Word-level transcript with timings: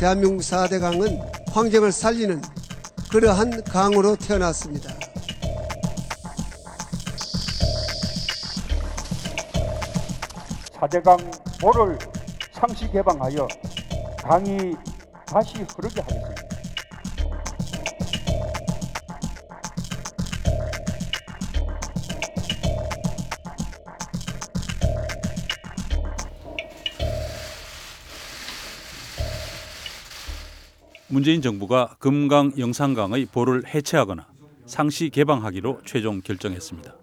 대한민국 0.00 0.40
4대 0.40 0.80
강은 0.80 1.20
환경을 1.52 1.92
살리는 1.92 2.40
그러한 3.12 3.62
강으로 3.64 4.16
태어났습니다. 4.16 4.94
사대강 10.72 11.18
보를 11.60 11.98
상시 12.50 12.90
개방하여 12.90 13.46
강이 14.22 14.74
다시 15.26 15.66
흐르게 15.76 16.00
하겠습니다. 16.00 16.29
문재인 31.12 31.42
정부가 31.42 31.96
금강 31.98 32.52
영산강의 32.56 33.26
보를 33.32 33.64
해체하거나 33.66 34.28
상시 34.64 35.10
개방하기로 35.10 35.80
최종 35.84 36.20
결정했습니다. 36.20 36.94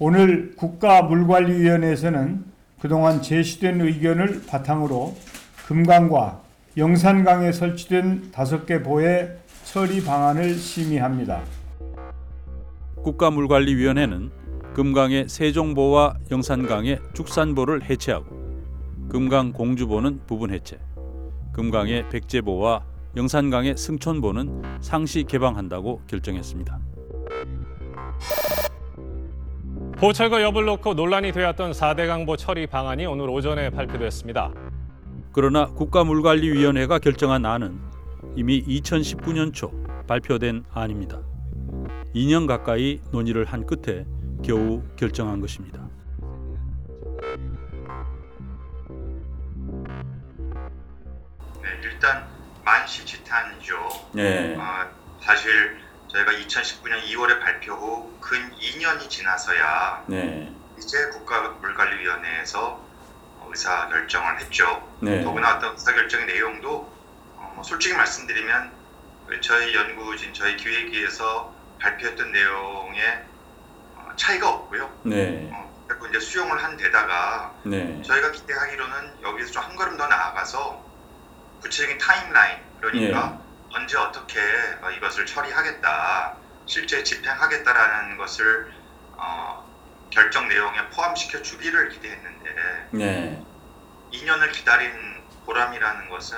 오늘 0.00 0.56
국가물관리위원회에서는 0.56 2.44
그동안 2.80 3.22
제시된 3.22 3.80
의견을 3.80 4.42
바탕으로 4.48 5.16
금강과 5.68 6.42
영산강에 6.76 7.52
설치된 7.52 8.32
다섯 8.32 8.66
개 8.66 8.82
보의 8.82 9.38
처리 9.62 10.02
방안을 10.02 10.56
심의합니다. 10.56 11.42
국가물관리위원회는 12.96 14.30
금강의 14.74 15.28
세종보와 15.28 16.16
영산강의 16.32 16.98
죽산보를 17.14 17.84
해체하고 17.84 18.26
금강 19.08 19.52
공주보는 19.52 20.22
부분 20.26 20.50
해체, 20.50 20.80
금강의 21.54 22.10
백제보와 22.10 22.84
영산강의 23.16 23.76
승천보는 23.76 24.62
상시 24.80 25.24
개방한다고 25.24 26.02
결정했습니다. 26.06 26.80
보철거 29.96 30.42
여부를 30.42 30.66
놓고 30.66 30.94
논란이 30.94 31.32
되었던 31.32 31.70
4대 31.70 32.08
강보 32.08 32.36
처리 32.36 32.66
방안이 32.66 33.06
오늘 33.06 33.30
오전에 33.30 33.70
발표됐습니다. 33.70 34.52
그러나 35.32 35.66
국가물관리위원회가 35.66 36.98
결정한 36.98 37.46
안은 37.46 37.78
이미 38.36 38.62
2019년 38.64 39.54
초 39.54 39.70
발표된 40.06 40.64
안입니다. 40.72 41.20
2년 42.14 42.46
가까이 42.46 43.00
논의를 43.12 43.44
한 43.44 43.64
끝에 43.64 44.04
겨우 44.42 44.82
결정한 44.96 45.40
것입니다. 45.40 45.83
일단 52.04 52.26
만시지탄이죠. 52.66 54.08
네. 54.12 54.54
어, 54.58 54.90
사실 55.22 55.80
저희가 56.08 56.32
2019년 56.32 57.02
2월에 57.02 57.40
발표 57.40 57.72
후 57.74 58.14
근 58.20 58.50
2년이 58.58 59.08
지나서야 59.08 60.04
네. 60.08 60.52
이제 60.78 61.08
국가물관리위원회에서 61.12 62.60
어, 63.38 63.46
의사 63.48 63.88
결정을 63.88 64.38
했죠. 64.40 64.86
네. 65.00 65.22
더구나 65.24 65.54
어떤 65.56 65.72
의사 65.72 65.94
결정의 65.94 66.26
내용도 66.26 66.92
어, 67.36 67.52
뭐 67.54 67.64
솔직히 67.64 67.94
말씀드리면 67.96 68.70
그 69.26 69.40
저희 69.40 69.74
연구진, 69.74 70.34
저희 70.34 70.56
기획위에서 70.58 71.54
발표했던 71.80 72.32
내용에 72.32 73.18
어, 73.96 74.10
차이가 74.16 74.50
없고요. 74.50 74.90
네. 75.04 75.48
어, 75.54 75.84
그리고 75.88 76.06
이제 76.08 76.20
수용을 76.20 76.62
한 76.62 76.76
데다가 76.76 77.54
네. 77.64 78.02
저희가 78.02 78.30
기대하기로는 78.32 79.22
여기서 79.22 79.52
좀 79.52 79.62
한 79.64 79.76
걸음 79.76 79.96
더 79.96 80.06
나아가서 80.06 80.83
구체적인 81.64 81.96
타임라인 81.96 82.58
그러니까 82.78 83.38
예. 83.40 83.74
언제 83.74 83.96
어떻게 83.96 84.38
어, 84.82 84.90
이것을 84.90 85.24
처리하겠다 85.24 86.36
실제 86.66 87.02
집행하겠다라는 87.02 88.18
것을 88.18 88.70
어, 89.16 89.66
결정 90.10 90.46
내용에 90.46 90.90
포함시켜 90.90 91.40
주기를 91.40 91.88
기대했는데 91.88 92.88
네. 92.90 93.42
2년을 94.12 94.52
기다린 94.52 94.92
보람이라는 95.46 96.10
것은 96.10 96.36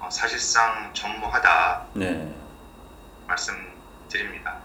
어, 0.00 0.10
사실상 0.10 0.92
전무하다 0.92 1.86
네. 1.94 2.34
말씀드립니다. 3.28 4.60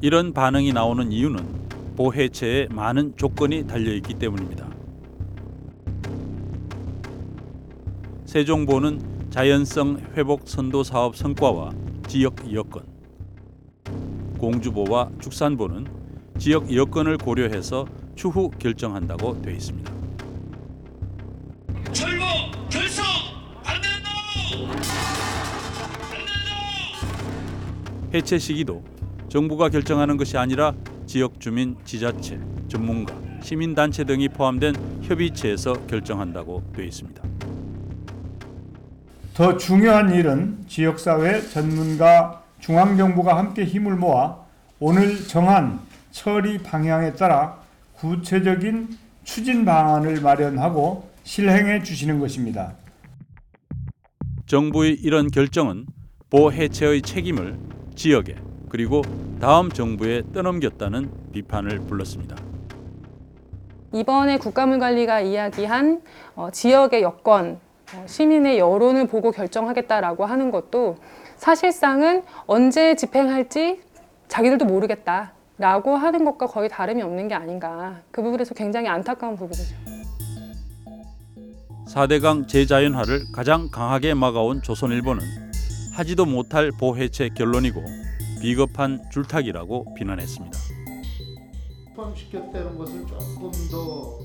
이런 0.00 0.34
반응이 0.34 0.72
나오는 0.72 1.12
이유는 1.12 1.94
보해체에 1.96 2.66
많은 2.70 3.16
조건이 3.16 3.66
달려 3.66 3.92
있기 3.92 4.14
때문입니다. 4.14 4.73
세종보는 8.34 9.30
자연성 9.30 10.10
회복 10.16 10.48
선도 10.48 10.82
사업 10.82 11.16
성과와 11.16 11.70
지역 12.08 12.52
여건, 12.52 12.82
공주보와 14.38 15.08
죽산보는 15.20 15.86
지역 16.36 16.74
여건을 16.74 17.16
고려해서 17.18 17.86
추후 18.16 18.50
결정한다고 18.58 19.40
되어 19.40 19.54
있습니다. 19.54 19.92
철거 21.92 22.24
결성 22.68 23.04
안 23.62 23.80
된다 23.80 24.10
해체 28.12 28.36
시기도 28.40 28.82
정부가 29.28 29.68
결정하는 29.68 30.16
것이 30.16 30.36
아니라 30.36 30.74
지역 31.06 31.38
주민, 31.38 31.76
지자체, 31.84 32.40
전문가, 32.66 33.14
시민단체 33.44 34.02
등이 34.02 34.30
포함된 34.30 34.74
협의체에서 35.02 35.74
결정한다고 35.86 36.64
되어 36.74 36.84
있습니다. 36.84 37.33
더 39.34 39.56
중요한 39.56 40.14
일은 40.14 40.64
지역사회, 40.68 41.48
전문가, 41.48 42.44
중앙정부가 42.60 43.36
함께 43.36 43.64
힘을 43.64 43.96
모아 43.96 44.36
오늘 44.78 45.26
정한 45.26 45.80
처리 46.12 46.58
방향에 46.58 47.14
따라 47.14 47.58
구체적인 47.96 48.96
추진 49.24 49.64
방안을 49.64 50.20
마련하고 50.20 51.10
실행해 51.24 51.82
주시는 51.82 52.20
것입니다. 52.20 52.74
정부의 54.46 54.92
이런 55.02 55.28
결정은 55.28 55.86
보 56.30 56.52
해체의 56.52 57.02
책임을 57.02 57.58
지역에 57.96 58.36
그리고 58.68 59.02
다음 59.40 59.68
정부에 59.68 60.22
떠넘겼다는 60.32 61.10
비판을 61.32 61.80
불렀습니다. 61.80 62.36
이번에 63.92 64.38
국가물관리가 64.38 65.22
이야기한 65.22 66.02
어, 66.36 66.50
지역의 66.52 67.02
여건, 67.02 67.52
어, 67.54 67.64
시민의 68.06 68.58
여론을 68.58 69.06
보고 69.06 69.30
결정하겠다라고 69.30 70.24
하는 70.24 70.50
것도 70.50 70.96
사실상은 71.36 72.22
언제 72.46 72.94
집행할지 72.94 73.80
자기들도 74.28 74.64
모르겠다라고 74.64 75.96
하는 75.96 76.24
것과 76.24 76.46
거의 76.46 76.68
다름이 76.68 77.02
없는 77.02 77.28
게 77.28 77.34
아닌가. 77.34 78.00
그 78.10 78.22
부분에서 78.22 78.54
굉장히 78.54 78.88
안타까운 78.88 79.36
부분이죠. 79.36 79.74
4대강 81.88 82.48
재자연화를 82.48 83.32
가장 83.32 83.68
강하게 83.70 84.14
막아온 84.14 84.62
조선일보는 84.62 85.22
하지도 85.92 86.26
못할 86.26 86.72
보해체 86.72 87.28
결론이고 87.28 87.84
비겁한 88.40 89.00
줄타기라고 89.12 89.94
비난했습니다. 89.94 90.58
포함시켰다는 91.94 92.76
것은 92.76 93.06
조금 93.06 93.50
더 93.70 94.18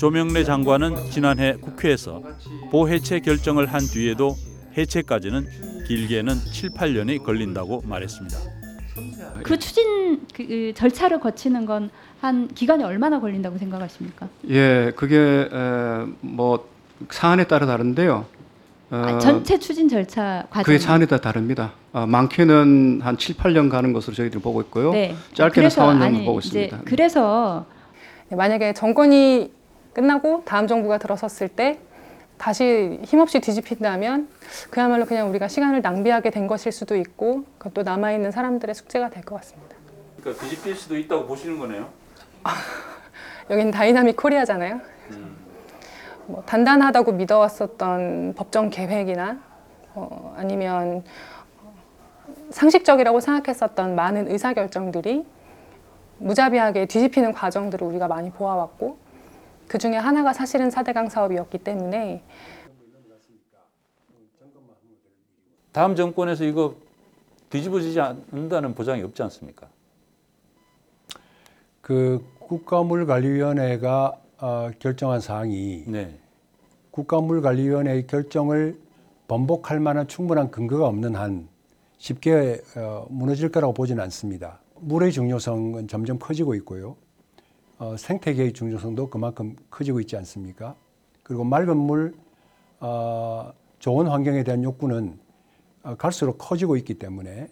조명래 0.00 0.44
장관은 0.44 0.96
지난해 1.10 1.54
국회에서 1.60 2.22
보해체 2.70 3.20
결정을 3.20 3.66
한 3.66 3.80
뒤에도 3.80 4.34
해체까지는 4.76 5.46
길게는 5.86 6.34
7, 6.52 6.70
8년이 6.70 7.22
걸린다고 7.22 7.82
말했습니다. 7.84 8.36
그 9.42 9.58
추진 9.58 10.20
그 10.34 10.72
절차를 10.74 11.20
거치는 11.20 11.66
건 11.66 11.90
한 12.20 12.48
기간이 12.48 12.84
얼마나 12.84 13.18
걸린다고 13.18 13.56
생각하십니까? 13.58 14.28
예, 14.50 14.92
그게 14.94 15.16
에, 15.16 16.06
뭐 16.20 16.68
사안에 17.08 17.44
따라 17.44 17.66
다른데요. 17.66 18.26
어, 18.90 18.96
아, 18.96 19.18
전체 19.18 19.58
추진 19.58 19.88
절차 19.88 20.44
과정. 20.50 20.64
그게 20.64 20.78
사안에 20.78 21.06
따라 21.06 21.20
다릅니다. 21.22 21.72
어, 21.92 22.06
많게는 22.06 23.00
한 23.02 23.16
7, 23.16 23.36
8년 23.36 23.70
가는 23.70 23.92
것으로 23.94 24.14
저희들이 24.14 24.42
보고 24.42 24.60
있고요. 24.62 24.92
네. 24.92 25.14
짧게는 25.32 25.50
그래서 25.70 25.80
4, 25.80 25.94
5년 25.94 26.02
아니, 26.02 26.24
보고 26.26 26.40
있습니다. 26.40 26.80
그래서 26.84 27.64
네, 28.28 28.36
만약에 28.36 28.74
정권이 28.74 29.50
끝나고 29.92 30.42
다음 30.44 30.66
정부가 30.66 30.98
들어섰을 30.98 31.48
때 31.48 31.78
다시 32.38 32.98
힘없이 33.04 33.40
뒤집힌다면 33.40 34.28
그야말로 34.70 35.04
그냥 35.04 35.28
우리가 35.28 35.48
시간을 35.48 35.82
낭비하게 35.82 36.30
된 36.30 36.46
것일 36.46 36.72
수도 36.72 36.96
있고 36.96 37.44
그것도 37.58 37.82
남아있는 37.82 38.30
사람들의 38.30 38.74
숙제가 38.74 39.10
될 39.10 39.22
것 39.24 39.36
같습니다. 39.36 39.76
그러니까 40.20 40.42
뒤집힐 40.42 40.74
수도 40.74 40.96
있다고 40.96 41.26
보시는 41.26 41.58
거네요. 41.58 41.88
여긴 43.50 43.70
dynamic 43.70 44.16
Korea잖아요. 44.16 44.80
뭐 46.26 46.42
단단하다고 46.46 47.12
믿어왔었던 47.12 48.34
법정 48.36 48.70
계획이나 48.70 49.38
어, 49.94 50.34
아니면 50.38 51.02
상식적이라고 52.50 53.20
생각했었던 53.20 53.94
많은 53.96 54.30
의사 54.30 54.54
결정들이 54.54 55.26
무자비하게 56.18 56.86
뒤집히는 56.86 57.32
과정들을 57.32 57.86
우리가 57.86 58.06
많이 58.08 58.30
보아왔고 58.30 58.98
그 59.70 59.78
중에 59.78 59.94
하나가 59.94 60.32
사실은 60.32 60.68
4대강 60.68 61.08
사업이었기 61.08 61.58
때문에 61.58 62.24
다음 65.70 65.94
정권에서 65.94 66.42
이거 66.42 66.74
뒤집어지지 67.50 68.00
않는다는 68.00 68.74
보장이 68.74 69.00
없지 69.02 69.22
않습니까? 69.22 69.68
그 71.80 72.20
국가물관리위원회가 72.40 74.20
어, 74.38 74.70
결정한 74.80 75.20
사항이 75.20 75.84
네. 75.86 76.18
국가물관리위원회의 76.90 78.08
결정을 78.08 78.76
번복할 79.28 79.78
만한 79.78 80.08
충분한 80.08 80.50
근거가 80.50 80.88
없는 80.88 81.14
한 81.14 81.48
쉽게 81.98 82.60
어, 82.76 83.06
무너질 83.08 83.52
거라고 83.52 83.72
보지는 83.72 84.02
않습니다. 84.02 84.58
물의 84.80 85.12
중요성은 85.12 85.86
점점 85.86 86.18
커지고 86.18 86.56
있고요. 86.56 86.96
어, 87.80 87.96
생태계의 87.96 88.52
중요성도 88.52 89.08
그만큼 89.08 89.56
커지고 89.70 90.00
있지 90.00 90.14
않습니까? 90.18 90.76
그리고 91.22 91.44
맑은 91.44 91.78
물, 91.78 92.14
어, 92.78 93.54
좋은 93.78 94.06
환경에 94.06 94.44
대한 94.44 94.62
욕구는 94.62 95.18
어, 95.84 95.96
갈수록 95.96 96.36
커지고 96.36 96.76
있기 96.76 96.98
때문에 96.98 97.48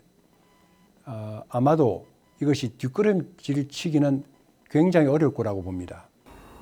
어, 1.07 1.43
아마도 1.49 2.07
이것이 2.43 2.77
뒷걸음질 2.77 3.71
치기는 3.71 4.23
굉장히 4.69 5.07
어려울 5.07 5.33
거라고 5.33 5.63
봅니다. 5.63 6.07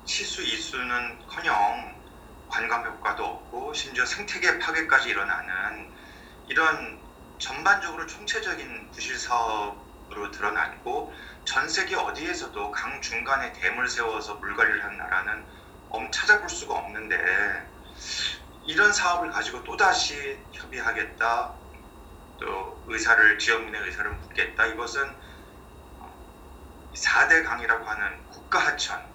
치수 0.05 0.41
이수는커녕 0.43 1.53
관광 2.47 2.85
효과도 2.85 3.25
없고 3.25 3.73
심지어 3.73 4.05
생태계 4.05 4.59
파괴까지 4.59 5.09
일어나는 5.09 5.89
이런 6.47 6.97
전반적으로 7.37 8.07
총체적인 8.07 8.91
부실 8.91 9.17
사업으 9.17 9.86
로 10.09 10.31
드러났고 10.31 11.13
전 11.43 11.67
세계 11.67 11.95
어디에서도 11.95 12.71
강 12.71 13.01
중간에 13.01 13.51
댐을 13.53 13.87
세워서 13.89 14.35
물 14.35 14.55
관리를 14.55 14.83
하는 14.83 14.97
나라는 14.97 15.45
엄 15.89 16.11
찾아볼 16.11 16.49
수가 16.49 16.75
없는데 16.75 17.17
이런 18.63 18.91
사업을 18.93 19.31
가지고 19.31 19.63
또 19.63 19.75
다시 19.77 20.45
협의하겠다 20.53 21.57
또 22.37 22.83
의사를 22.87 23.37
지역민의 23.39 23.81
의사를 23.81 24.09
묻겠다. 24.11 24.65
이것은 24.67 25.17
4대 26.95 27.43
강이라고 27.45 27.85
하는 27.85 28.27
국가 28.29 28.59
하천 28.59 29.05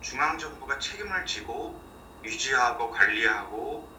중앙정부가 0.00 0.78
책임을 0.78 1.26
지고 1.26 1.80
유지하고 2.22 2.90
관리하고 2.90 3.92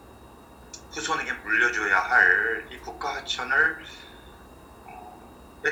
후손에게 0.92 1.32
물려줘야 1.34 2.00
할 2.00 2.56
이 2.72 2.80
국가 2.80 3.16
하천을 3.16 3.82
에 3.82 4.15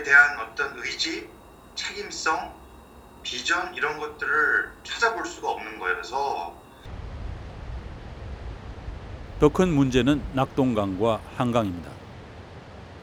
대한 0.01 0.39
어떤 0.39 0.77
의지, 0.79 1.29
책임성, 1.75 2.53
비전 3.21 3.73
이런 3.75 3.99
것들을 3.99 4.71
찾아볼 4.83 5.25
수가 5.25 5.51
없는 5.51 5.77
거여서 5.79 6.61
더 9.39 9.49
큰 9.49 9.69
문제는 9.73 10.21
낙동강과 10.33 11.21
한강입니다. 11.35 11.91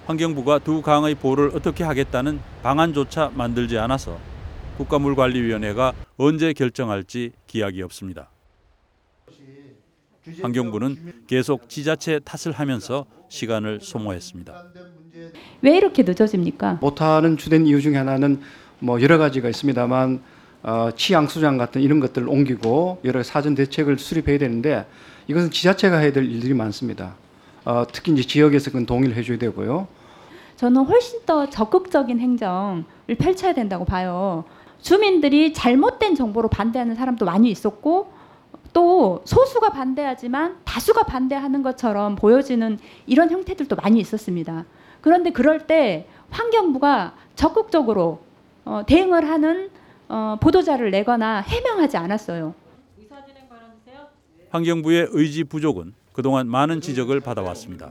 환경부가 0.07 0.59
두 0.61 0.81
강의 0.83 1.15
보를 1.15 1.51
어떻게 1.55 1.85
하겠다는 1.85 2.41
방안조차 2.63 3.31
만들지 3.35 3.79
않아서 3.79 4.19
국가물관리위원회가 4.79 5.93
언제 6.17 6.53
결정할지 6.55 7.33
기약이 7.47 7.83
없습니다. 7.83 8.31
환경부는 10.41 11.25
계속 11.27 11.69
지자체 11.69 12.21
탓을 12.21 12.53
하면서 12.55 13.05
시간을 13.29 13.81
소모했습니다. 13.83 14.65
왜 15.63 15.77
이렇게 15.77 16.03
늦어집니까? 16.03 16.79
못하는 16.81 17.37
주된 17.37 17.67
이유 17.67 17.81
중에 17.81 17.97
하나는 17.97 18.41
뭐 18.79 19.01
여러 19.03 19.19
가지가 19.19 19.49
있습니다만 19.49 20.21
어, 20.63 20.91
치양 20.95 21.27
수장 21.27 21.57
같은 21.57 21.81
이런 21.81 22.01
것들을 22.01 22.29
옮기고 22.29 23.01
여러 23.05 23.23
사전 23.23 23.55
대책을 23.55 23.99
수립해야 23.99 24.39
되는데 24.39 24.87
이것은 25.27 25.51
지자체가 25.51 25.99
해야 25.99 26.13
될 26.13 26.25
일들이 26.25 26.55
많습니다. 26.55 27.15
어, 27.65 27.85
특히 27.91 28.13
이제 28.13 28.23
지역에서 28.23 28.71
그건 28.71 28.87
동의를 28.87 29.17
해줘야 29.17 29.39
되고요. 29.39 29.87
저는 30.57 30.85
훨씬 30.85 31.21
더 31.25 31.49
적극적인 31.49 32.19
행정을 32.19 32.85
펼쳐야 33.19 33.55
된다고 33.55 33.85
봐요. 33.85 34.45
주민들이 34.83 35.53
잘못된 35.53 36.15
정보로 36.15 36.49
반대하는 36.49 36.95
사람도 36.95 37.25
많이 37.25 37.51
있었고 37.51 38.13
또 38.73 39.23
소수가 39.25 39.71
반대하지만 39.71 40.57
다수가 40.65 41.05
반대하는 41.05 41.63
것처럼 41.63 42.17
보여지는 42.17 42.79
이런 43.07 43.31
형태들도 43.31 43.77
많이 43.77 44.01
있었습니다. 44.01 44.65
그런데 45.01 45.31
그럴 45.31 45.67
때 45.67 46.07
환경부가 46.31 47.15
적극적으로 47.35 48.21
어, 48.65 48.83
대응을 48.87 49.29
하는 49.29 49.71
어, 50.09 50.37
보도자를 50.41 50.91
내거나 50.91 51.41
해명하지 51.41 51.97
않았어요. 51.97 52.55
환경부의 54.51 55.09
의지 55.13 55.45
부족은 55.45 55.95
그동안 56.13 56.49
많은 56.49 56.81
지적을 56.81 57.21
받아왔습니다. 57.21 57.91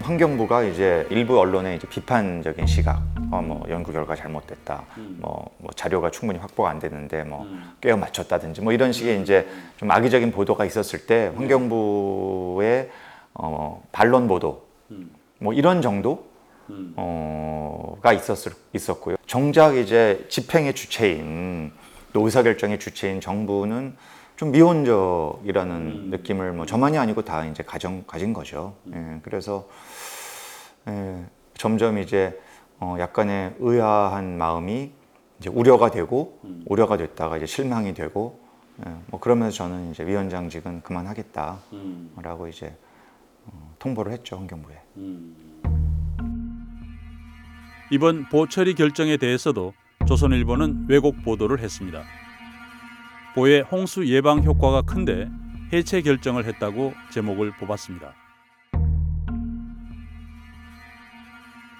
환경부가 0.00 0.64
이제 0.64 1.06
일부 1.10 1.40
언론의 1.40 1.76
이제 1.76 1.88
비판적인 1.88 2.66
시각, 2.66 3.02
어, 3.30 3.42
뭐 3.42 3.64
연구 3.68 3.92
결과 3.92 4.14
잘못됐다, 4.14 4.84
뭐, 5.18 5.50
뭐 5.58 5.70
자료가 5.74 6.10
충분히 6.10 6.38
확보가 6.38 6.70
안 6.70 6.78
됐는데 6.78 7.24
뭐 7.24 7.46
꿰어 7.80 7.96
맞췄다든지 7.96 8.60
뭐 8.60 8.72
이런 8.72 8.92
식의 8.92 9.22
이제 9.22 9.48
좀 9.76 9.90
악의적인 9.90 10.32
보도가 10.32 10.64
있었을 10.64 11.06
때 11.06 11.32
환경부의 11.36 12.90
어, 13.34 13.82
반론 13.92 14.28
보도, 14.28 14.66
뭐 15.38 15.52
이런 15.52 15.82
정도? 15.82 16.34
어가 16.96 18.14
있었을 18.14 18.52
있었고요. 18.72 19.16
정작 19.26 19.76
이제 19.76 20.24
집행의 20.30 20.74
주체인 20.74 21.72
또 22.14 22.24
의사결정의 22.24 22.78
주체인 22.78 23.20
정부는 23.20 23.96
좀 24.36 24.50
미온적이라는 24.50 26.10
느낌을 26.10 26.52
뭐 26.52 26.66
저만이 26.66 26.98
아니고 26.98 27.22
다 27.22 27.44
이제 27.44 27.62
가정 27.62 28.04
가진 28.06 28.32
거죠. 28.32 28.74
예, 28.92 29.20
그래서 29.22 29.68
예, 30.88 31.24
점점 31.56 31.98
이제 31.98 32.40
어, 32.84 32.96
약간의 32.98 33.54
의아한 33.60 34.36
마음이 34.36 34.92
이제 35.38 35.48
우려가 35.48 35.90
되고 35.90 36.38
우려가 36.66 36.98
됐다가 36.98 37.38
이제 37.38 37.46
실망이 37.46 37.94
되고 37.94 38.38
예, 38.86 38.92
뭐 39.06 39.18
그러면서 39.20 39.56
저는 39.56 39.90
이제 39.90 40.04
위원장직은 40.04 40.82
그만하겠다라고 40.82 42.48
이제 42.48 42.76
어, 43.46 43.74
통보를 43.78 44.12
했죠 44.12 44.36
환경부에. 44.36 44.76
이번 47.90 48.28
보처리 48.28 48.74
결정에 48.74 49.16
대해서도 49.16 49.72
조선일보는 50.06 50.86
왜곡 50.88 51.22
보도를 51.24 51.60
했습니다. 51.60 52.02
보의 53.34 53.62
홍수 53.62 54.06
예방 54.08 54.44
효과가 54.44 54.82
큰데 54.82 55.30
해체 55.72 56.02
결정을 56.02 56.44
했다고 56.44 56.92
제목을 57.12 57.52
뽑았습니다. 57.56 58.12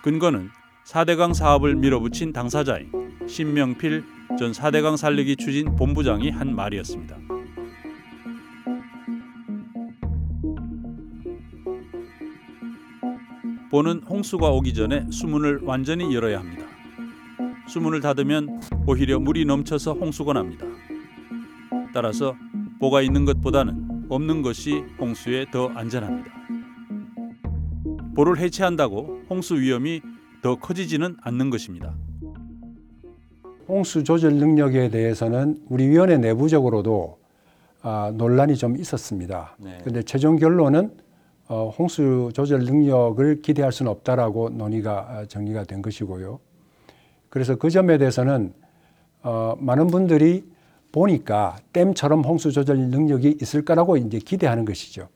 근거는 0.03 0.51
4대강 0.85 1.33
사업을 1.33 1.77
밀어붙인 1.77 2.33
당사자인 2.33 2.91
신명필 3.27 4.05
전 4.39 4.53
4대강 4.53 4.99
살리기 4.99 5.37
추진 5.37 5.75
본부장이 5.77 6.31
한 6.31 6.55
말이었습니다. 6.55 7.17
보는 13.71 14.03
홍수가 14.09 14.51
오기 14.51 14.75
전에 14.75 15.07
수문을 15.11 15.61
완전히 15.63 16.15
열어야 16.15 16.39
합니다. 16.39 16.65
수문을 17.67 18.01
닫으면 18.01 18.61
오히려 18.87 19.19
물이 19.19 19.47
넘쳐서 19.47 19.95
홍수가 19.95 20.35
납니다. 20.35 20.67
따라서 21.95 22.37
보가 22.79 23.01
있는 23.01 23.25
것보다는 23.25 24.07
없는 24.11 24.43
것이 24.43 24.85
홍수에 25.01 25.47
더 25.51 25.69
안전합니다. 25.69 26.31
보를 28.15 28.39
해체한다고 28.39 29.25
홍수 29.29 29.57
위험이 29.59 30.03
더 30.45 30.57
커지지는 30.57 31.17
않는 31.23 31.49
것입니다. 31.49 31.95
홍수 33.67 34.05
조절 34.05 34.35
능력에 34.35 34.91
대해서는 34.91 35.57
우리 35.71 35.89
위원회 35.89 36.19
내부적으로도 36.19 37.19
아, 37.81 38.13
논란이 38.15 38.57
좀 38.57 38.77
있었습니다. 38.77 39.57
네. 39.59 39.79
그런데 39.81 40.03
최종 40.03 40.37
결론은 40.37 40.91
어, 41.49 41.73
홍수 41.79 42.31
조절 42.35 42.61
능력을 42.61 43.41
기대할 43.41 43.73
수는 43.73 43.91
없다라고 43.91 44.51
논의가 44.51 45.07
아, 45.09 45.25
정리가 45.25 45.65
된 45.65 45.81
것이고요. 45.81 46.39
그래서 47.31 47.57
그 47.57 47.71
점에 47.71 47.97
대해서는 47.97 48.53
어, 49.23 49.55
많은 49.59 49.87
분들이 49.87 50.45
보니까 50.93 51.57
댐처럼 51.73 52.23
홍수 52.23 52.53
조절 52.53 52.77
능력이 52.77 53.39
있을 53.41 53.65
거라고 53.65 53.97
이제 53.97 54.19
기대하는 54.19 54.67
것이죠. 54.67 55.09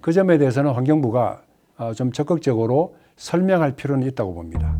그 0.00 0.14
점에 0.14 0.38
대해서는 0.38 0.72
환경부가 0.72 1.42
어, 1.76 1.92
좀 1.92 2.12
적극적으로 2.12 2.94
설명할 3.20 3.76
필요는 3.76 4.06
있다고 4.08 4.34
봅니다. 4.34 4.76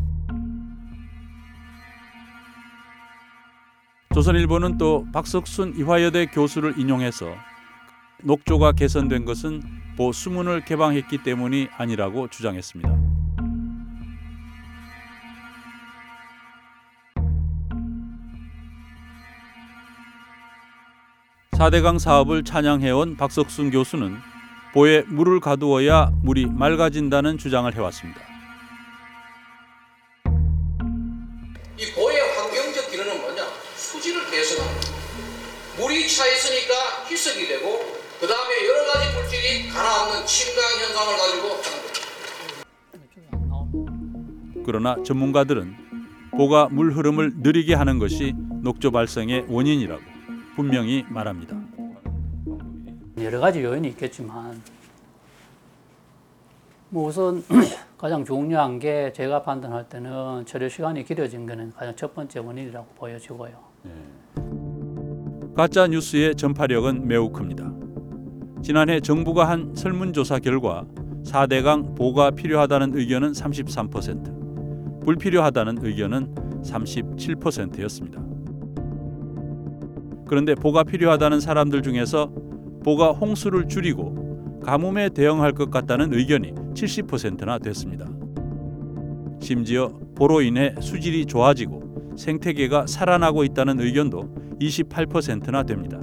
조선일보는 4.15 4.79
또 4.79 5.07
박석순 5.13 5.75
이화여대 5.77 6.27
교수를 6.27 6.79
인용해서 6.79 7.27
녹조가 8.25 8.73
개선된 8.73 9.27
것은 9.27 9.63
보 9.97 10.11
수문을 10.11 10.65
개방했기 10.65 11.23
때문이 11.23 11.69
아니라고 11.77 12.29
주장했습니다. 12.29 12.99
사대강 21.53 21.99
사업을 21.99 22.43
찬양해온 22.43 23.19
박석순 23.19 23.71
교수는 23.71 24.17
보에 24.73 25.03
물을 25.09 25.41
가두어야 25.41 26.11
물이 26.23 26.47
맑아진다는 26.47 27.37
주장을 27.37 27.73
해왔습니다. 27.75 28.30
수질을 33.91 34.25
거예요. 34.27 34.63
물이 35.77 36.09
차 36.09 36.25
있으니까 36.27 36.75
희석이 37.11 37.49
되고 37.49 38.01
그 38.21 38.27
다음에 38.29 38.67
여러 38.69 38.85
가지 38.93 39.13
물질이 39.17 39.69
가라앉는 39.69 40.27
침강 40.27 40.63
현상을 40.81 41.19
가지고 41.19 41.49
하는 41.49 41.81
거예요. 43.03 44.65
그러나 44.65 44.97
전문가들은 45.05 45.75
보가 46.37 46.69
물 46.71 46.93
흐름을 46.93 47.33
느리게 47.39 47.75
하는 47.75 47.99
것이 47.99 48.35
녹조 48.63 48.93
발생의 48.93 49.47
원인이라고 49.49 50.03
분명히 50.55 51.05
말합니다. 51.09 51.57
여러 53.21 53.41
가지 53.41 53.61
요인이 53.63 53.89
있겠지만 53.89 54.63
뭐 56.91 57.09
우선 57.09 57.43
가장 57.99 58.25
중요한 58.25 58.79
게 58.79 59.13
제가 59.15 59.43
판단할 59.43 59.89
때는 59.89 60.47
처리 60.47 60.71
시간이 60.71 61.05
길어진 61.05 61.47
것은 61.47 61.73
가장 61.73 61.97
첫 61.97 62.15
번째 62.15 62.39
원인이라고 62.39 62.87
보여지고요. 62.97 63.70
가짜 65.55 65.87
뉴스의 65.87 66.37
전파력은 66.37 67.07
매우 67.07 67.31
큽니다. 67.31 67.73
지난해 68.63 69.01
정부가 69.01 69.49
한 69.49 69.75
설문조사 69.75 70.39
결과 70.39 70.87
4대강 71.25 71.97
보가 71.97 72.31
필요하다는 72.33 72.97
의견은 72.97 73.33
33%, 73.33 75.01
불필요하다는 75.05 75.79
의견은 75.83 76.35
37%였습니다. 76.63 78.23
그런데 80.27 80.55
보가 80.55 80.85
필요하다는 80.85 81.41
사람들 81.41 81.83
중에서 81.83 82.31
보가 82.85 83.13
홍수를 83.13 83.67
줄이고 83.69 84.61
가뭄에 84.63 85.09
대응할 85.09 85.53
것 85.53 85.71
같다는 85.71 86.15
의견이 86.15 86.53
70%나 86.53 87.59
됐습니다. 87.59 88.07
심지어 89.41 89.89
보로 90.15 90.43
인해 90.43 90.75
수질이 90.81 91.27
좋아지고 91.27 91.90
생태계가 92.21 92.87
살아나고 92.87 93.45
있다는 93.45 93.81
의견도 93.81 94.29
28%나 94.61 95.63
됩니다. 95.63 95.97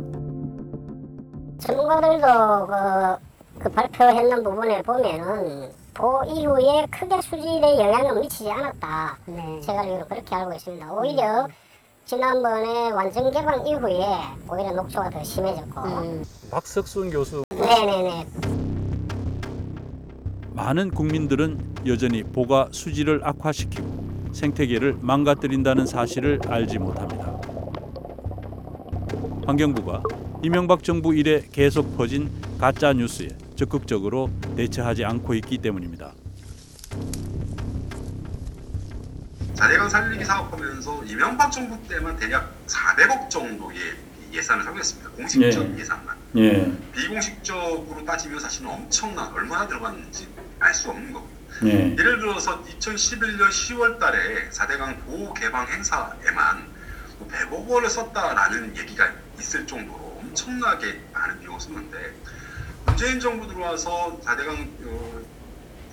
전문가들도 1.60 2.68
그, 2.68 3.60
그 3.64 3.70
발표했는 3.72 4.44
부분에 4.44 4.82
보면은 4.82 5.70
보 5.94 6.24
이후에 6.26 6.86
크게 6.92 7.22
수질에 7.22 7.80
영향을 7.80 8.22
미치지 8.22 8.52
않았다. 8.52 9.18
제가 9.62 9.82
알기로 9.82 10.06
그렇게 10.08 10.36
알고 10.36 10.54
있습니다. 10.54 10.92
오히려 10.94 11.48
지난번에 12.06 12.92
완전 12.92 13.32
개방 13.32 13.66
이후에 13.66 14.06
오히려 14.50 14.72
녹조가 14.74 15.10
더 15.10 15.24
심해졌고. 15.24 15.82
박석순 16.52 17.12
교수 17.12 17.44
네네네. 17.52 18.28
많은 20.54 20.90
국민들은 20.92 21.76
여전히 21.86 22.24
보가 22.24 22.70
수질을 22.72 23.22
악화시키고 23.24 24.07
생태계를 24.38 24.98
망가뜨린다는 25.02 25.88
사실을 25.88 26.40
알지 26.48 26.78
못합니다. 26.78 27.40
환경부가 29.48 30.04
이명박 30.44 30.84
정부 30.84 31.16
이래 31.16 31.42
계속 31.52 31.98
퍼진 31.98 32.30
가짜 32.60 32.94
뉴스에 32.94 33.30
적극적으로 33.56 34.30
대처하지 34.56 35.06
않고 35.06 35.34
있기 35.36 35.58
때문입니다. 35.58 36.14
4대강 39.56 39.90
살리기 39.90 40.24
사업 40.24 40.54
하면서 40.54 41.04
이명박 41.06 41.52
정부 41.52 41.76
때만 41.88 42.16
대략 42.18 42.54
400억 42.68 43.30
정도의 43.30 43.78
예산을 44.32 44.64
사용했습니다. 44.64 45.10
공식적 45.12 45.74
예. 45.76 45.80
예산만. 45.80 46.16
예. 46.38 46.72
비공식적으로 46.96 48.06
따지면 48.06 48.40
사실은 48.40 48.70
엄청난 48.70 49.34
얼마나 49.34 49.68
들어갔는지 49.68 50.28
알 50.60 50.74
수 50.76 50.90
없는 50.92 51.12
거고. 51.12 51.37
예. 51.64 51.96
예를 51.98 52.20
들어서 52.20 52.64
2011년 52.64 53.50
10월 53.50 54.00
달에 54.00 54.50
4대강 54.50 55.04
보호 55.06 55.34
개방 55.34 55.68
행사에만 55.68 56.68
뭐 57.18 57.28
100억 57.28 57.68
원을 57.68 57.90
썼다라는 57.90 58.78
얘기가 58.78 59.12
있을 59.40 59.66
정도로 59.66 60.20
엄청나게 60.22 61.02
많은 61.14 61.40
비용을 61.40 61.60
썼는데 61.60 62.16
문재인 62.86 63.20
정부 63.20 63.48
들어와서 63.48 64.20
4대강 64.24 64.68
어, 64.86 65.22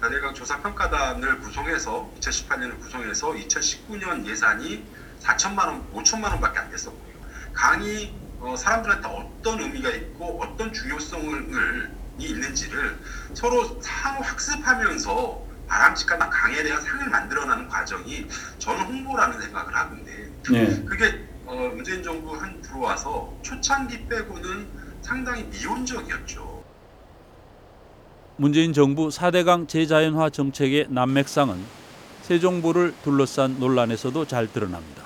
4대강 0.02 0.34
조사평가단을 0.34 1.40
구성해서 1.40 2.12
2018년을 2.20 2.78
구성해서 2.80 3.32
2019년 3.32 4.26
예산이 4.26 4.84
4천만 5.22 5.66
원, 5.66 5.92
5천만 5.94 6.24
원밖에 6.32 6.58
안 6.58 6.70
됐었고요. 6.70 7.14
강이 7.54 8.14
어, 8.40 8.54
사람들한테 8.54 9.08
어떤 9.08 9.62
의미가 9.62 9.88
있고 9.90 10.42
어떤 10.42 10.72
중요성을 10.74 11.90
이 12.18 12.26
있는지를 12.26 12.98
서로 13.32 13.80
상호 13.80 14.22
학습하면서 14.22 15.43
바람직한 15.66 16.18
강에 16.18 16.62
대한 16.62 16.80
상을 16.80 17.08
만들어나는 17.08 17.68
과정이 17.68 18.26
저는 18.58 18.82
홍보라는 18.82 19.40
생각을 19.40 19.74
하는데 19.74 20.30
네. 20.50 20.84
그게 20.84 21.26
어, 21.46 21.54
문재인 21.74 22.02
정부 22.02 22.34
한 22.34 22.60
들어와서 22.62 23.32
초창기 23.42 24.06
빼고는 24.06 24.66
상당히 25.02 25.44
미온적이었죠. 25.44 26.64
문재인 28.36 28.72
정부 28.72 29.08
4대강 29.08 29.68
재자연화 29.68 30.30
정책의 30.30 30.86
난맥상은 30.88 31.62
세종보를 32.22 32.94
둘러싼 33.02 33.60
논란에서도 33.60 34.26
잘 34.26 34.50
드러납니다. 34.50 35.04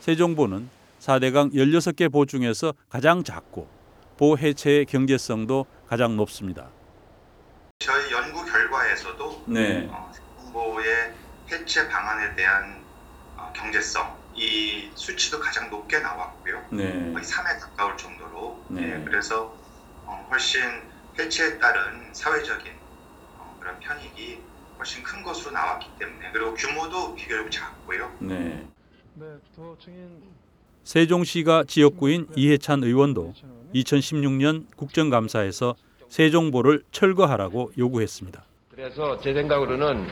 세종보는 0.00 0.68
4대강 1.00 1.52
16개 1.52 2.10
보 2.10 2.24
중에서 2.24 2.74
가장 2.88 3.22
작고 3.22 3.68
보 4.16 4.36
해체의 4.36 4.86
경제성도 4.86 5.66
가장 5.86 6.16
높습니다. 6.16 6.70
저희 7.78 8.10
연구 8.10 8.44
결과에서도 8.44 9.44
네. 9.46 9.88
어, 9.90 10.12
홍보의 10.38 11.14
해체 11.50 11.88
방안에 11.88 12.34
대한 12.34 12.84
어, 13.36 13.52
경제성 13.54 14.18
이 14.34 14.90
수치도 14.94 15.38
가장 15.38 15.70
높게 15.70 16.00
나왔고요. 16.00 16.66
네. 16.72 17.12
거의 17.12 17.24
3에 17.24 17.60
가까울 17.60 17.96
정도로 17.96 18.64
네. 18.68 18.82
예, 18.82 19.04
그래서 19.04 19.56
어, 20.04 20.26
훨씬 20.28 20.60
해체에 21.18 21.58
따른 21.58 22.12
사회적인 22.12 22.72
어, 23.38 23.56
그런 23.60 23.78
편익이 23.78 24.40
훨씬 24.76 25.02
큰 25.04 25.22
것으로 25.22 25.52
나왔기 25.52 25.88
때문에 26.00 26.32
그리고 26.32 26.54
규모도 26.54 27.14
비교적 27.14 27.50
작고요. 27.50 28.12
네. 28.18 28.66
네, 29.14 29.26
더 29.54 29.76
증인 29.78 30.20
세종시가 30.82 31.64
지역구인 31.68 32.28
이해찬 32.34 32.82
의원도 32.82 33.34
2016년 33.74 34.66
국정감사에서 34.76 35.76
세종보를 36.08 36.82
철거하라고 36.90 37.72
요구했습니다. 37.78 38.42
그래서 38.70 39.18
제 39.20 39.34
생각으로는 39.34 40.06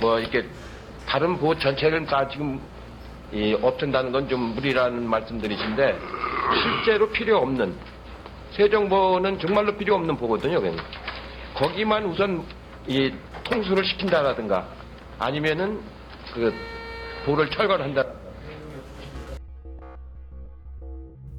뭐 0.00 0.18
이렇게 0.18 0.44
다른 1.06 1.36
보호 1.36 1.56
전체를 1.58 2.06
다 2.06 2.28
지금 2.28 2.60
이 3.32 3.54
없앤다는 3.60 4.12
건 4.12 4.28
좀 4.28 4.54
무리라는 4.54 5.08
말씀들이신데 5.08 5.98
실제로 6.62 7.10
필요 7.10 7.38
없는 7.38 7.74
세정보는 8.52 9.38
정말로 9.40 9.76
필요 9.76 9.94
없는 9.96 10.16
보거든요. 10.16 10.60
그냥. 10.60 10.76
거기만 11.54 12.04
우선 12.06 12.44
이 12.86 13.12
통수를 13.44 13.84
시킨다라든가 13.84 14.66
아니면은 15.18 15.80
그 16.34 16.52
보를 17.24 17.50
철거한다. 17.50 18.04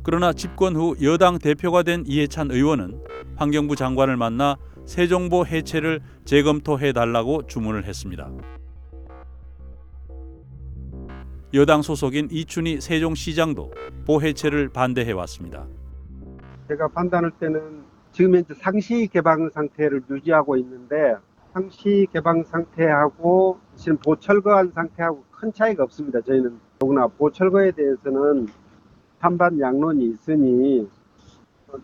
그러나 0.03 0.31
집권 0.33 0.75
후 0.75 0.95
여당 1.03 1.37
대표가 1.37 1.83
된 1.83 2.03
이해찬 2.07 2.49
의원은 2.51 2.99
환경부 3.37 3.75
장관을 3.75 4.17
만나 4.17 4.57
세종보 4.85 5.45
해체를 5.45 6.01
재검토해 6.25 6.91
달라고 6.91 7.45
주문을 7.45 7.85
했습니다. 7.85 8.29
여당 11.53 11.81
소속인 11.81 12.29
이춘희 12.31 12.81
세종시장도 12.81 13.71
보 14.05 14.21
해체를 14.21 14.69
반대해 14.69 15.11
왔습니다. 15.11 15.65
제가 16.67 16.89
판단할 16.89 17.31
때는 17.39 17.83
지금 18.11 18.35
현재 18.35 18.53
상시 18.55 19.07
개방 19.07 19.49
상태를 19.49 20.01
유지하고 20.09 20.57
있는데 20.57 21.15
상시 21.53 22.07
개방 22.11 22.43
상태하고 22.43 23.59
지금 23.75 23.97
보철거한 23.97 24.71
상태하고 24.73 25.23
큰 25.31 25.53
차이가 25.53 25.83
없습니다. 25.83 26.19
저희는 26.21 26.59
더구나 26.79 27.07
보철거에 27.07 27.71
대해서는 27.71 28.47
찬반 29.21 29.59
양론이 29.59 30.05
있으니 30.05 30.87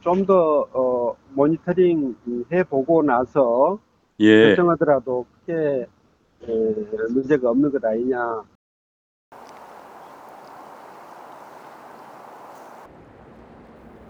좀더 0.02 0.68
어, 0.74 1.16
모니터링 1.34 2.16
해보고 2.52 3.04
나서 3.04 3.80
예. 4.20 4.48
결정하더라도 4.48 5.26
크게 5.46 5.88
에, 6.44 6.48
문제가 7.12 7.50
없는 7.50 7.72
것 7.72 7.84
아니냐. 7.84 8.44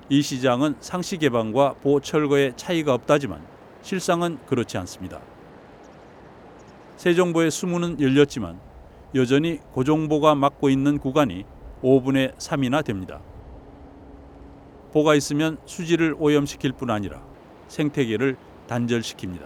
이 0.10 0.22
시장은 0.22 0.75
상시 0.80 1.18
개방과 1.18 1.74
보 1.82 2.00
철거에 2.00 2.53
차이가 2.56 2.94
없다지만 2.94 3.42
실상은 3.82 4.38
그렇지 4.46 4.77
않습니다. 4.77 5.20
세종보의 6.98 7.51
수문은 7.51 8.00
열렸지만 8.00 8.60
여전히 9.15 9.58
고종보가 9.72 10.36
맡고 10.36 10.70
있는 10.70 10.98
구간이 10.98 11.46
5분의 11.82 12.36
3이나 12.38 12.84
됩니다. 12.84 13.22
보가 14.94 15.16
있으면 15.16 15.58
수질을 15.66 16.16
오염시킬 16.20 16.72
뿐 16.74 16.92
아니라 16.92 17.22
생태계를 17.68 18.38
단절시킵니다. 18.70 19.42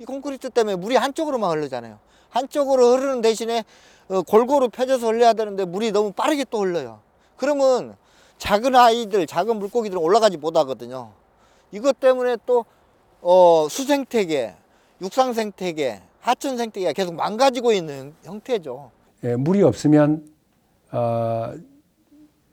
이 0.00 0.04
콘크리트 0.04 0.50
때문에 0.50 0.76
물이 0.76 0.96
한쪽으로만 0.96 1.56
흐르잖아요. 1.56 1.98
한쪽으로 2.28 2.96
흐르는 2.96 3.20
대신에 3.20 3.64
어, 4.08 4.22
골고루 4.22 4.68
펴져서 4.68 5.06
흘러야 5.06 5.32
되는데 5.32 5.64
물이 5.64 5.92
너무 5.92 6.12
빠르게 6.12 6.44
또 6.50 6.60
흘러요. 6.60 7.00
그러면 7.36 7.96
작은 8.38 8.74
아이들, 8.74 9.26
작은 9.26 9.58
물고기들은 9.58 10.02
올라가지 10.02 10.36
못하거든요. 10.36 11.12
이것 11.70 11.98
때문에 12.00 12.36
또 12.44 12.64
어, 13.22 13.68
수생태계, 13.70 14.54
육상생태계, 15.00 16.02
하천생태계가 16.20 16.92
계속 16.92 17.14
망가지고 17.14 17.72
있는 17.72 18.14
형태죠. 18.24 18.90
예, 19.22 19.36
물이 19.36 19.62
없으면 19.62 20.26
어, 20.90 21.54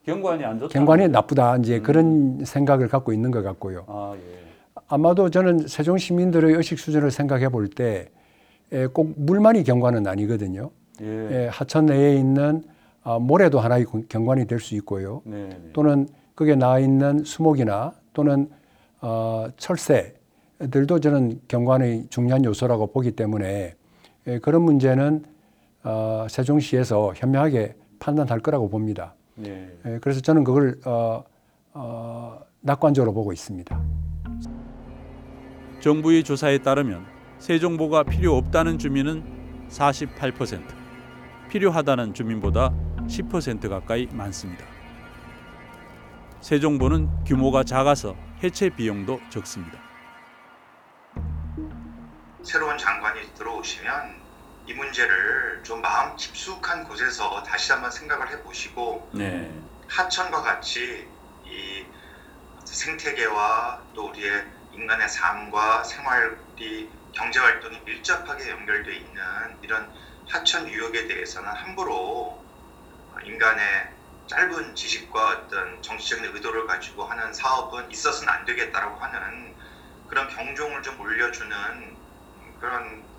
경관이 0.05 0.43
안 0.43 0.59
좋다. 0.59 0.73
경관이 0.73 1.07
나쁘다 1.09 1.57
이제 1.57 1.79
그런 1.79 2.43
생각을 2.43 2.87
갖고 2.87 3.13
있는 3.13 3.29
것 3.31 3.43
같고요. 3.43 3.85
아, 3.87 4.13
예. 4.15 4.41
아마도 4.87 5.29
저는 5.29 5.67
세종 5.67 5.97
시민들의 5.97 6.53
의식 6.55 6.79
수준을 6.79 7.11
생각해 7.11 7.49
볼 7.49 7.67
때 7.69 8.09
꼭 8.93 9.13
물만이 9.17 9.63
경관은 9.65 10.07
아니거든요. 10.07 10.71
예. 11.01 11.05
예, 11.05 11.47
하천 11.51 11.87
내에 11.87 12.15
있는 12.15 12.63
아, 13.03 13.19
모래도 13.19 13.59
하나의 13.59 13.83
공- 13.83 14.05
경관이 14.07 14.45
될 14.47 14.59
수 14.61 14.75
있고요. 14.75 15.21
네, 15.25 15.49
네. 15.49 15.69
또는 15.73 16.07
거기에 16.37 16.55
나와 16.55 16.79
있는 16.79 17.23
수목이나 17.25 17.93
또는 18.13 18.49
어, 19.01 19.47
철새들도 19.57 20.99
저는 21.01 21.41
경관의 21.49 22.05
중요한 22.09 22.45
요소라고 22.45 22.87
보기 22.93 23.11
때문에 23.11 23.75
예, 24.27 24.39
그런 24.39 24.61
문제는 24.61 25.25
어, 25.83 26.27
세종시에서 26.29 27.11
현명하게 27.15 27.75
판단할 27.99 28.39
거라고 28.39 28.69
봅니다. 28.69 29.15
네. 29.41 29.75
예, 29.85 29.99
그래서 29.99 30.21
저는 30.21 30.43
그걸 30.43 30.79
어, 30.85 31.23
어, 31.73 32.39
낙관적으로 32.61 33.13
보고 33.13 33.33
있습니다. 33.33 33.81
정부의 35.79 36.23
조사에 36.23 36.59
따르면 36.59 37.05
세종보가 37.39 38.03
필요 38.03 38.35
없다는 38.37 38.77
주민은 38.77 39.67
48%, 39.69 40.61
필요하다는 41.49 42.13
주민보다 42.13 42.71
10% 43.07 43.67
가까이 43.67 44.07
많습니다. 44.11 44.63
세종보는 46.41 47.23
규모가 47.25 47.63
작아서 47.63 48.15
해체 48.43 48.69
비용도 48.69 49.19
적습니다. 49.29 49.79
새로운 52.43 52.77
장관이 52.77 53.33
들어오시면 53.35 54.20
이 54.71 54.73
문제를 54.73 55.63
좀 55.63 55.81
마음 55.81 56.15
깊숙한 56.15 56.85
곳에서 56.85 57.43
다시 57.43 57.73
한번 57.73 57.91
생각을 57.91 58.29
해보시고 58.29 59.11
네. 59.13 59.61
하천과 59.87 60.41
같이 60.41 61.11
이 61.43 61.85
생태계와 62.63 63.87
또 63.93 64.07
우리의 64.07 64.45
인간의 64.71 65.09
삶과 65.09 65.83
생활이 65.83 66.89
경제 67.11 67.39
활동이 67.41 67.81
밀접하게 67.81 68.49
연결돼 68.49 68.95
있는 68.95 69.21
이런 69.61 69.91
하천 70.29 70.69
유역에 70.69 71.07
대해서는 71.07 71.49
함부로 71.49 72.41
인간의 73.25 73.91
짧은 74.27 74.75
지식과 74.75 75.27
어떤 75.31 75.81
정치적인 75.81 76.33
의도를 76.33 76.65
가지고 76.65 77.03
하는 77.03 77.33
사업은 77.33 77.91
있어서는 77.91 78.31
안 78.31 78.45
되겠다라고 78.45 78.95
하는 78.95 79.57
그런 80.07 80.29
경종을 80.29 80.81
좀 80.81 80.97
울려주는 81.01 81.97
그런 82.61 83.10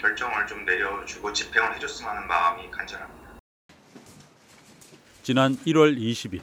결정을 0.00 0.46
좀 0.46 0.64
내려주고 0.64 1.32
집행을 1.32 1.76
해줬으면 1.76 2.10
하는 2.10 2.26
마음이 2.26 2.70
간절합니다. 2.70 3.20
지난 5.22 5.56
1월 5.58 5.98
20일 5.98 6.40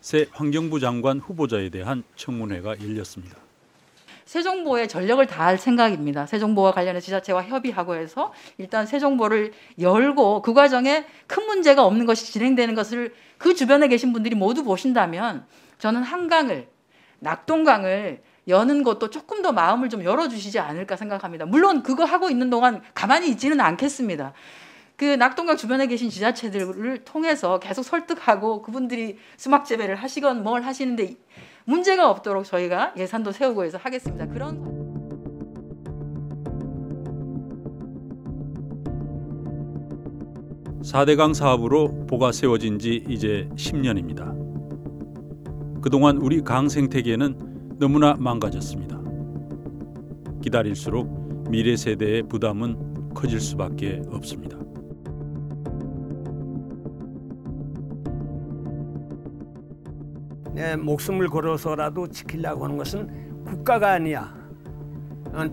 새 0.00 0.26
환경부 0.32 0.80
장관 0.80 1.18
후보자에 1.18 1.70
대한 1.70 2.02
청문회가 2.16 2.80
열렸습니다. 2.80 3.36
세종보에 4.24 4.86
전력을 4.88 5.24
다할 5.26 5.56
생각입니다. 5.56 6.26
세종보와 6.26 6.72
관련해 6.72 7.00
지자체와 7.00 7.44
협의하고 7.44 7.94
해서 7.94 8.34
일단 8.58 8.84
세종보를 8.84 9.52
열고 9.80 10.42
그 10.42 10.52
과정에 10.52 11.06
큰 11.26 11.46
문제가 11.46 11.84
없는 11.86 12.04
것이 12.04 12.30
진행되는 12.30 12.74
것을 12.74 13.14
그 13.38 13.54
주변에 13.54 13.88
계신 13.88 14.12
분들이 14.12 14.34
모두 14.34 14.64
보신다면 14.64 15.46
저는 15.78 16.02
한강을 16.02 16.68
낙동강을 17.20 18.22
여는 18.48 18.82
것도 18.82 19.10
조금 19.10 19.42
더 19.42 19.52
마음을 19.52 19.88
좀 19.90 20.02
열어주시지 20.02 20.58
않을까 20.58 20.96
생각합니다. 20.96 21.44
물론 21.46 21.82
그거 21.82 22.04
하고 22.04 22.30
있는 22.30 22.50
동안 22.50 22.82
가만히 22.94 23.28
있지는 23.28 23.60
않겠습니다. 23.60 24.32
그 24.96 25.04
낙동강 25.04 25.56
주변에 25.56 25.86
계신 25.86 26.10
지자체들을 26.10 27.04
통해서 27.04 27.60
계속 27.60 27.84
설득하고 27.84 28.62
그분들이 28.62 29.18
수막 29.36 29.64
재배를 29.64 29.94
하시건 29.94 30.42
뭘 30.42 30.62
하시는데 30.62 31.14
문제가 31.66 32.10
없도록 32.10 32.44
저희가 32.44 32.94
예산도 32.96 33.30
세우고 33.30 33.64
해서 33.64 33.78
하겠습니다. 33.80 34.26
그런 34.26 34.88
4대강 40.82 41.34
사업으로 41.34 42.06
보가 42.06 42.32
세워진 42.32 42.78
지 42.78 43.04
이제 43.08 43.48
10년입니다. 43.54 44.48
그동안 45.82 46.16
우리 46.16 46.42
강 46.42 46.68
생태계는 46.68 47.47
너무나 47.78 48.14
망가졌습니다. 48.18 49.00
기다릴수록 50.42 51.48
미래 51.48 51.76
세대의 51.76 52.24
부담은 52.24 53.12
커질 53.14 53.40
수밖에 53.40 54.02
없습니다. 54.08 54.58
내 60.52 60.74
목숨을 60.74 61.28
걸어서라도 61.28 62.08
지키려고 62.08 62.64
하는 62.64 62.76
것은 62.76 63.44
국가가 63.44 63.92
아니야. 63.92 64.36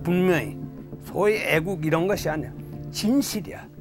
분명히 0.01 0.57
소위 1.03 1.35
애국 1.35 1.85
이런 1.85 2.07
것이 2.07 2.27
아니야. 2.27 2.51
진실이야. 2.89 3.74